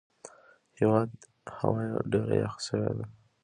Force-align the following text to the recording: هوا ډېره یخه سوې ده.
هوا 1.57 1.81
ډېره 2.11 2.35
یخه 2.43 2.61
سوې 2.67 2.91
ده. 2.97 3.05